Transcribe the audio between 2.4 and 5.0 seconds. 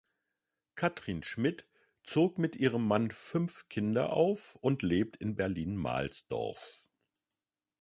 ihrem Mann fünf Kinder auf und